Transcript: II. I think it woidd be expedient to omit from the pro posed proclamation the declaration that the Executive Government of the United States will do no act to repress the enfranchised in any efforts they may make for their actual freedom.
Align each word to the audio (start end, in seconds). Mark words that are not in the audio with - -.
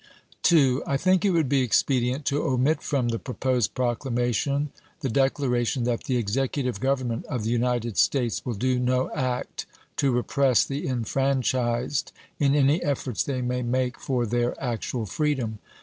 II. 0.51 0.79
I 0.87 0.97
think 0.97 1.23
it 1.23 1.29
woidd 1.31 1.47
be 1.47 1.61
expedient 1.61 2.25
to 2.25 2.41
omit 2.41 2.81
from 2.81 3.09
the 3.09 3.19
pro 3.19 3.35
posed 3.35 3.75
proclamation 3.75 4.71
the 5.01 5.09
declaration 5.09 5.83
that 5.83 6.05
the 6.05 6.17
Executive 6.17 6.79
Government 6.79 7.23
of 7.27 7.43
the 7.43 7.51
United 7.51 7.99
States 7.99 8.43
will 8.43 8.55
do 8.55 8.79
no 8.79 9.11
act 9.13 9.67
to 9.97 10.09
repress 10.09 10.63
the 10.65 10.87
enfranchised 10.87 12.11
in 12.39 12.55
any 12.55 12.81
efforts 12.81 13.21
they 13.21 13.43
may 13.43 13.61
make 13.61 13.99
for 13.99 14.25
their 14.25 14.59
actual 14.59 15.05
freedom. 15.05 15.59